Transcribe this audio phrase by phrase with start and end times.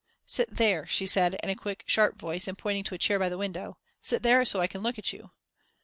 [0.25, 3.29] "Sit there," she said, in a quick, sharp voice, and pointing to a chair by
[3.29, 5.29] the window, "sit there so I can look at you."